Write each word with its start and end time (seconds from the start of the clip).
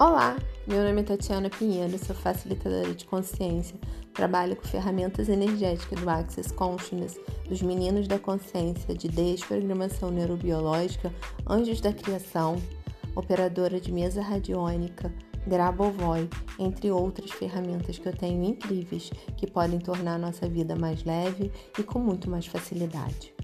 Olá, 0.00 0.34
meu 0.66 0.82
nome 0.82 1.02
é 1.02 1.04
Tatiana 1.04 1.50
Pinheiro, 1.50 1.98
sou 1.98 2.16
facilitadora 2.16 2.94
de 2.94 3.04
consciência. 3.04 3.78
Trabalho 4.14 4.56
com 4.56 4.66
ferramentas 4.66 5.28
energéticas 5.28 6.00
do 6.00 6.08
Access 6.08 6.54
Consciousness, 6.54 7.20
dos 7.46 7.60
Meninos 7.60 8.08
da 8.08 8.18
Consciência, 8.18 8.94
de 8.94 9.08
desprogramação 9.08 10.10
neurobiológica, 10.10 11.12
Anjos 11.46 11.82
da 11.82 11.92
Criação, 11.92 12.56
operadora 13.14 13.78
de 13.78 13.92
mesa 13.92 14.22
radiônica, 14.22 15.12
Grabovoi, 15.46 16.30
entre 16.58 16.90
outras 16.90 17.30
ferramentas 17.32 17.98
que 17.98 18.08
eu 18.08 18.16
tenho 18.16 18.42
incríveis 18.42 19.10
que 19.36 19.46
podem 19.46 19.78
tornar 19.78 20.14
a 20.14 20.18
nossa 20.18 20.48
vida 20.48 20.74
mais 20.74 21.04
leve 21.04 21.52
e 21.78 21.82
com 21.82 21.98
muito 21.98 22.30
mais 22.30 22.46
facilidade. 22.46 23.34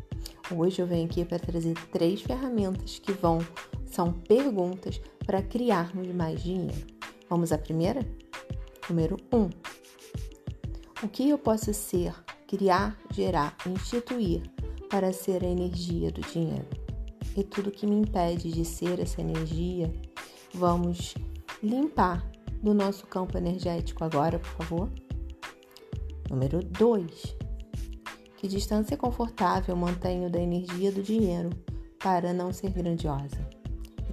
Hoje 0.55 0.81
eu 0.81 0.87
venho 0.87 1.07
aqui 1.07 1.25
para 1.25 1.41
trazer 1.41 1.75
três 1.91 2.23
ferramentas 2.23 3.01
que 3.01 3.12
vão 3.12 3.39
são 3.85 4.12
perguntas 4.12 5.01
para 5.27 5.43
criarmos 5.43 6.07
mais 6.15 6.41
dinheiro. 6.41 6.87
Vamos 7.29 7.51
à 7.51 7.59
primeira? 7.59 8.07
Número 8.89 9.17
1. 9.33 9.39
Um, 9.39 9.51
o 11.03 11.09
que 11.09 11.29
eu 11.29 11.37
posso 11.37 11.75
ser, 11.75 12.15
criar, 12.47 12.97
gerar, 13.11 13.56
instituir 13.67 14.43
para 14.89 15.12
ser 15.12 15.43
a 15.43 15.48
energia 15.48 16.12
do 16.12 16.20
dinheiro? 16.20 16.67
E 17.37 17.42
tudo 17.42 17.73
que 17.73 17.87
me 17.87 17.97
impede 17.97 18.53
de 18.53 18.65
ser 18.65 19.01
essa 19.01 19.20
energia, 19.20 19.92
vamos 20.55 21.15
limpar 21.61 22.25
do 22.62 22.73
nosso 22.73 23.05
campo 23.06 23.37
energético 23.37 24.05
agora, 24.05 24.39
por 24.39 24.51
favor. 24.51 24.91
Número 26.31 26.62
2. 26.62 27.45
Que 28.46 28.50
distância 28.50 28.96
confortável 28.96 29.74
mantenho 29.74 30.30
da 30.30 30.38
energia 30.38 30.92
do 30.92 31.02
dinheiro 31.02 31.50
para 31.98 32.32
não 32.32 32.52
ser 32.52 32.70
grandiosa? 32.70 33.45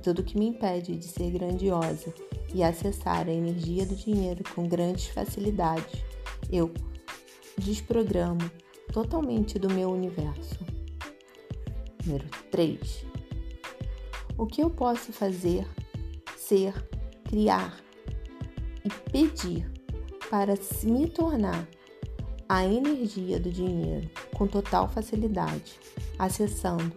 tudo 0.02 0.24
que 0.24 0.40
me 0.40 0.48
impede 0.48 0.96
de 0.96 1.06
ser 1.06 1.30
grandiosa 1.30 2.12
e 2.52 2.64
acessar 2.64 3.28
a 3.28 3.32
energia 3.32 3.86
do 3.86 3.96
dinheiro 3.96 4.44
com 4.56 4.68
grandes 4.68 5.06
facilidades, 5.06 6.04
eu 6.52 6.74
desprogramo 7.60 8.40
totalmente 8.92 9.60
do 9.60 9.72
meu 9.72 9.92
universo. 9.92 10.58
Número 12.04 12.26
3. 12.50 13.06
O 14.36 14.48
que 14.48 14.64
eu 14.64 14.70
posso 14.72 15.14
fazer, 15.14 15.68
ser, 16.36 16.74
criar 17.24 17.80
e 18.84 18.90
pedir 19.12 19.72
para 20.28 20.56
me 20.84 21.08
tornar 21.08 21.68
a 22.54 22.68
energia 22.68 23.40
do 23.40 23.50
dinheiro 23.50 24.08
com 24.36 24.46
total 24.46 24.88
facilidade, 24.88 25.80
acessando 26.20 26.94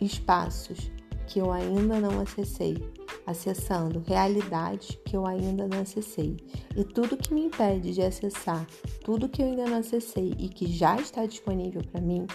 espaços 0.00 0.90
que 1.26 1.40
eu 1.40 1.52
ainda 1.52 2.00
não 2.00 2.18
acessei, 2.22 2.90
acessando 3.26 4.02
realidades 4.06 4.98
que 5.04 5.14
eu 5.14 5.26
ainda 5.26 5.68
não 5.68 5.82
acessei. 5.82 6.38
E 6.74 6.82
tudo 6.84 7.18
que 7.18 7.34
me 7.34 7.44
impede 7.44 7.92
de 7.92 8.00
acessar 8.00 8.66
tudo 9.04 9.28
que 9.28 9.42
eu 9.42 9.48
ainda 9.48 9.66
não 9.66 9.76
acessei 9.80 10.34
e 10.38 10.48
que 10.48 10.66
já 10.66 10.96
está 10.96 11.26
disponível 11.26 11.82
para 11.92 12.00
mim, 12.00 12.26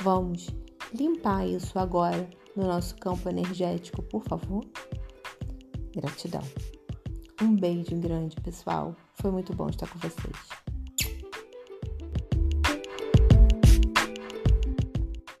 vamos 0.00 0.48
limpar 0.94 1.46
isso 1.46 1.78
agora 1.78 2.26
no 2.56 2.66
nosso 2.66 2.96
campo 2.96 3.28
energético, 3.28 4.02
por 4.04 4.24
favor? 4.24 4.64
Gratidão. 5.94 6.42
Um 7.42 7.54
beijo 7.54 7.94
grande, 7.96 8.34
pessoal. 8.36 8.96
Foi 9.16 9.30
muito 9.30 9.54
bom 9.54 9.68
estar 9.68 9.86
com 9.86 9.98
vocês. 9.98 10.67